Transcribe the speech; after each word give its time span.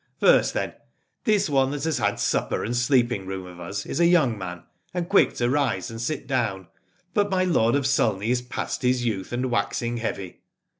First 0.19 0.55
then, 0.55 0.73
this 1.25 1.47
one 1.47 1.69
that 1.69 1.83
has 1.83 1.99
had 1.99 2.19
supper 2.19 2.63
and 2.63 2.75
sleeping 2.75 3.27
room 3.27 3.45
of 3.45 3.59
us 3.59 3.85
is 3.85 3.99
a 3.99 4.07
young 4.07 4.35
man, 4.35 4.63
and 4.95 5.07
quick 5.07 5.35
to 5.35 5.47
rise 5.47 5.91
and 5.91 5.99
to 5.99 6.05
sit 6.07 6.25
down, 6.25 6.69
but 7.13 7.29
my 7.29 7.43
lord 7.43 7.75
of 7.75 7.85
Sulney 7.85 8.29
is 8.31 8.41
past 8.41 8.81
his 8.81 9.05
youth 9.05 9.31
and 9.31 9.51
waxing 9.51 9.97
heavy. 9.97 10.39